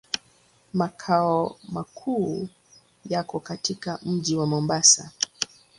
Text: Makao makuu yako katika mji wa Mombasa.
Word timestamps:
Makao 0.73 1.57
makuu 1.69 2.47
yako 3.09 3.39
katika 3.39 3.99
mji 4.03 4.35
wa 4.35 4.45
Mombasa. 4.45 5.11